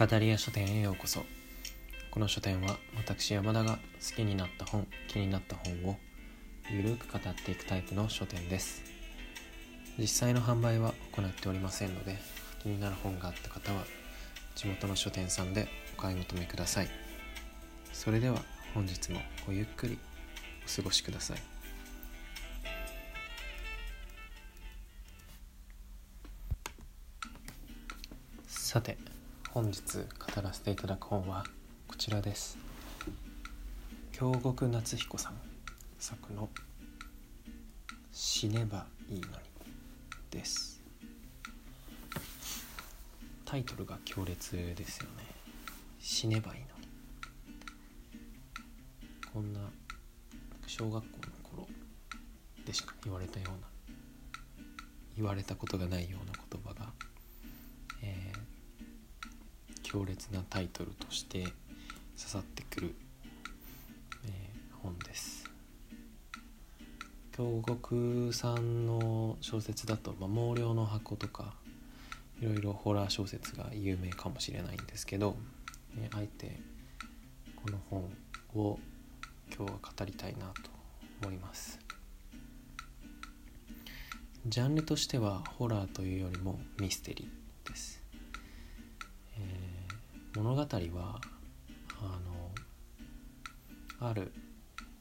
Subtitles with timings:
[0.00, 1.26] 語り屋書店へようこそ。
[2.10, 5.98] この書店は私山田が好きになった本気になった本を
[6.70, 8.82] ゆるく語っていくタイプの書店です。
[9.98, 12.16] 実際の販売は行っておりませんので
[12.62, 13.84] 気になる本があった方は
[14.54, 15.68] 地元の書店さんで
[15.98, 16.88] お買い求めください。
[17.92, 18.40] それでは
[18.72, 19.98] 本日もごゆっくり
[20.64, 21.42] お過ごしください。
[28.46, 28.96] さて
[29.52, 31.42] 本日語らせていただく本は
[31.88, 32.56] こちらです。
[34.12, 35.32] 京極夏彦さん
[35.98, 36.48] 作の
[38.14, 39.34] 「死ねばいいのに」
[40.30, 40.80] です。
[43.44, 45.24] タイトルが強烈ですよね。
[45.98, 46.88] 死ねばいいのに。
[49.32, 49.58] こんな
[50.68, 51.68] 小学校の頃
[52.64, 53.68] でしか言われたような
[55.16, 56.29] 言われたことがないような
[59.90, 61.52] 強烈なタイトルとして刺
[62.16, 62.94] さってくる、
[64.24, 65.50] えー、本です。
[67.32, 71.54] 京極さんの小説だと「まあ、毛量の箱」とか
[72.40, 75.36] いろいろホラー小説が有名かもしれないんですけど、
[75.98, 76.60] えー、あえて
[77.56, 78.04] この本
[78.54, 78.78] を
[79.52, 80.70] 今日は語りたいなと
[81.22, 81.80] 思います。
[84.46, 87.39] ジャンルとしてはホラーというよりもミステリー。
[90.36, 90.66] 物語は
[92.00, 92.18] あ
[94.00, 94.32] のある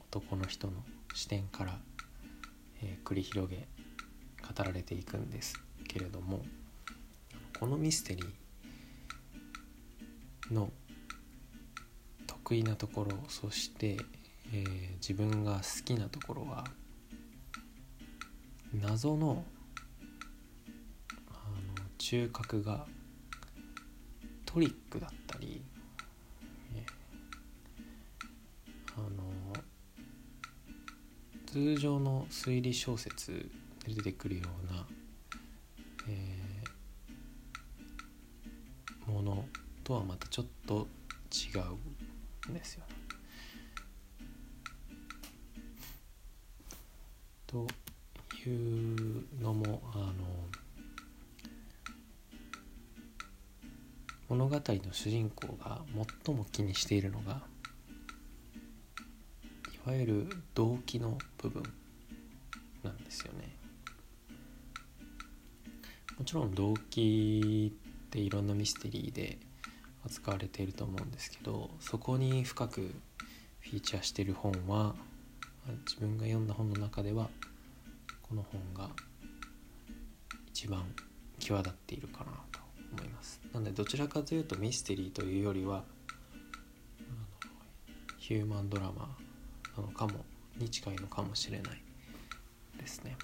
[0.00, 0.72] 男の人の
[1.14, 1.78] 視点から、
[2.82, 6.44] えー、繰り広げ語られていくんですけれども
[7.60, 10.70] このミステリーの
[12.26, 13.98] 得意なところそして、
[14.52, 16.64] えー、自分が好きなところは
[18.72, 19.44] 謎の
[21.28, 21.32] あ
[21.78, 22.86] の中核が
[24.50, 25.60] トリックだったり、
[28.96, 29.08] あの
[31.46, 33.50] 通常の推理小説
[33.86, 34.86] で出てくるような、
[36.08, 39.44] えー、もの
[39.84, 40.88] とはまたちょっと
[41.30, 41.58] 違
[42.48, 42.94] うんですよね。
[47.46, 47.66] と
[48.46, 50.27] いうのもあの
[54.38, 55.80] 物語の主人公が
[56.24, 57.42] 最も気にしているのが
[59.84, 61.64] いわゆる動機の部分
[62.84, 63.56] なんですよね。
[66.16, 69.38] もちろん動機っていろんなミステリーで
[70.06, 72.94] 扱われていると思うんですけどそこに深く
[73.58, 74.94] フィーチャーしてる本は
[75.84, 77.28] 自分が読んだ本の中では
[78.22, 78.90] この本が
[80.46, 80.84] 一番
[81.40, 82.57] 際立っているかなと
[82.92, 83.40] 思います。
[83.52, 85.84] なのでどちらかというとミステリーというよりは
[88.18, 89.16] ヒューマンドラマ
[89.76, 90.24] なのかも
[90.58, 91.82] に近いのかもしれない
[92.78, 93.16] ですね。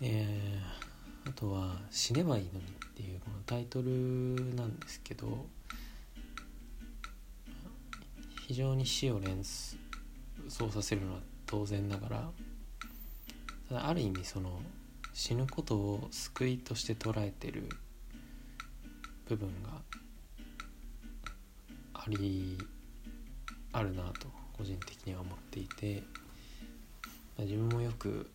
[0.00, 5.46] えー、あとは「死ねばいいのに」っていうこのタイトルなんですけど
[8.46, 12.30] 非常に死を連想させるのは当然ながら
[13.68, 14.60] ただある意味その
[15.14, 17.68] 死ぬことを救いとして捉えてる
[19.28, 19.80] 部分が
[21.94, 22.58] あり
[23.72, 26.02] あるなと個人的には思っていて
[27.38, 28.28] 自分もよく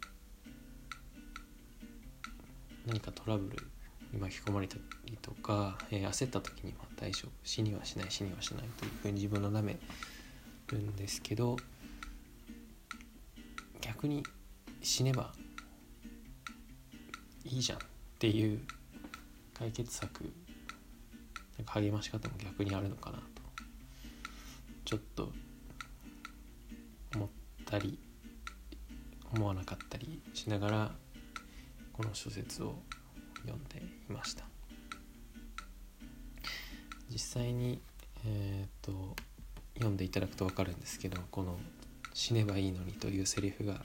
[2.88, 3.58] 何かトラブル
[4.14, 9.78] に巻き込まれたりとか、えー、焦った時には大丈夫死にはしない死にはしないというふうに自分のなめ
[10.68, 11.58] るんですけど
[13.82, 14.24] 逆に
[14.82, 15.34] 死ねば
[17.50, 17.82] いいじゃんっ
[18.20, 18.60] ていう
[19.58, 20.22] 解決策
[21.58, 23.24] なんか励まし方も逆にあるのかなと
[24.86, 25.32] ちょっと
[27.16, 27.30] 思っ
[27.66, 28.00] たり
[29.34, 30.92] 思わなかったりしながら
[31.92, 32.76] この小説を
[33.42, 34.46] 読んでいました。
[37.10, 37.82] 実際に
[38.26, 39.16] えっ、と
[39.74, 41.60] 読んでいただくと分かるんですけどこの
[42.14, 43.84] 「死ねばいいのに」というセリフが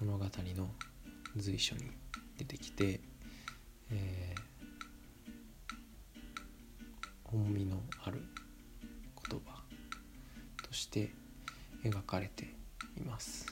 [0.00, 0.70] 物語の
[1.36, 1.90] 随所に
[2.40, 3.00] 出てきて、
[3.92, 8.22] えー、重みのある
[9.28, 9.60] 言葉
[10.62, 11.10] として
[11.84, 12.44] 描かれて
[12.96, 13.44] います。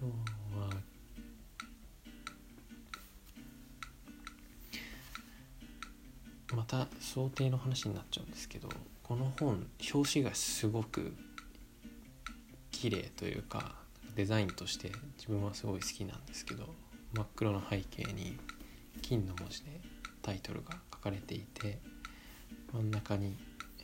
[0.00, 0.06] と
[0.58, 0.70] は
[6.56, 8.70] また想定の話になっちゃうんですけど
[9.02, 11.14] この本表紙がすごく
[12.70, 13.87] 綺麗というか
[14.18, 16.74] デザインとして自分はすごい好きなんですけど
[17.14, 18.36] 真っ黒の背景に
[19.00, 19.80] 金の文字で
[20.22, 21.78] タイトルが書かれていて
[22.72, 23.36] 真ん中に、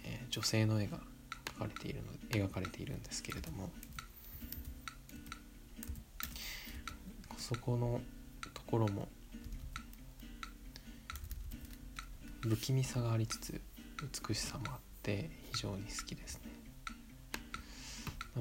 [0.04, 0.98] えー女性の絵が
[1.56, 3.70] 描かれているの描かれているんですけれども
[7.36, 8.00] そこの
[8.52, 9.06] ところも
[12.40, 13.60] 不気味さがありつつ
[14.28, 16.50] 美しさもあって非常に好きですね。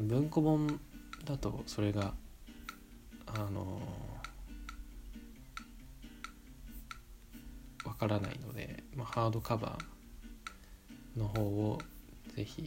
[0.02, 0.80] 文庫本
[1.24, 2.14] だとそれが
[3.28, 3.82] あの
[7.86, 11.80] わからないので、まあ、ハードカバーの方を
[12.36, 12.66] ぜひ、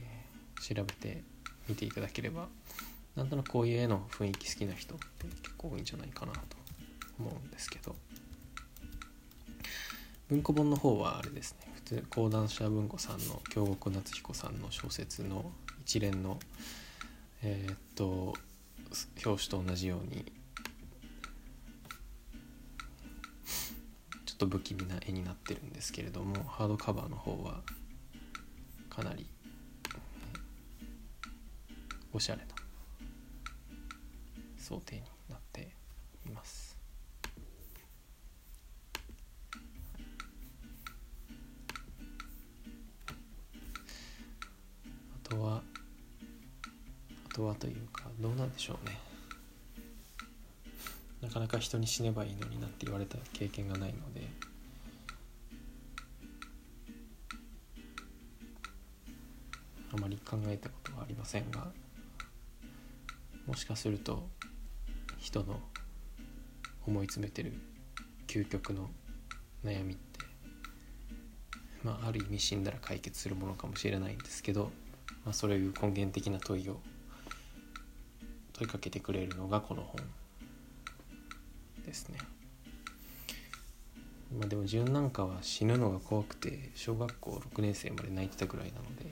[0.00, 1.22] えー調べて
[1.68, 2.48] みていただければ
[3.16, 6.40] なんとなくこういう絵の雰囲気好きな人って結構多いんじゃないかなと
[7.18, 7.96] 思うんですけど。
[10.28, 11.72] 文庫本の方はあれですね。
[11.74, 16.38] 普通講談社文庫さんの京極夏彦さんの小説の一連の
[17.42, 18.34] えーっと
[19.24, 20.24] 表紙と同じように
[24.26, 27.62] ちょっと不気味な絵になってるんですけれどもハードカバーの方は
[28.90, 29.26] かなり
[32.12, 32.46] おしゃれな
[34.58, 35.68] 想定になって
[36.26, 36.77] います。
[47.38, 48.98] とはというかどうなんでしょうね。
[51.22, 54.28] なかなか人に死ねばいいのになって言われた経験がないので。
[59.90, 61.68] あまり考えたことはありませんが
[63.46, 64.28] もしかすると
[65.16, 65.60] 人の
[66.86, 67.54] 思い詰めてる
[68.26, 68.90] 究極の
[69.64, 70.20] 悩みって
[71.82, 74.64] まあある意味死んだら解決するものかもしれないんですけど、
[75.24, 76.78] まあ、そういう根源的な問いを
[78.58, 80.00] 問いかけてくれるのがこの本
[81.86, 82.18] ですね。
[84.36, 89.06] まあでも自分なんかは死ぬのが怖くて小学校6年生まで泣いてたぐらいなので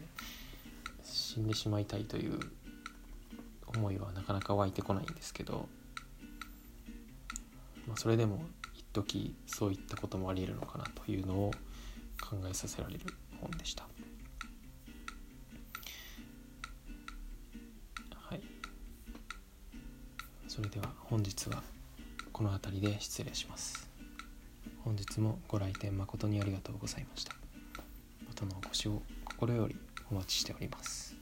[1.04, 2.38] 死んでしまいたいという
[3.66, 5.69] 思いはなかなか湧いてこないんですけど、
[7.87, 8.44] まあ、それでも
[8.75, 11.50] 一時そういったこともありえるのかなというのを
[12.20, 13.00] 考えさせられる
[13.40, 13.87] 本でした。
[20.56, 21.62] それでは本日は
[22.32, 23.91] この辺りで失礼します。
[24.82, 27.35] 本日もご来店誠にありがとうございました。
[28.26, 29.76] またのお越しを心より
[30.11, 31.15] お待ちしております。